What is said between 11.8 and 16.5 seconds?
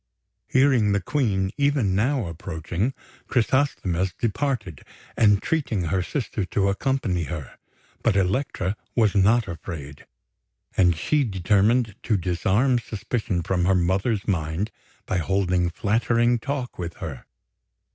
to disarm suspicion from her mother's mind by holding flattering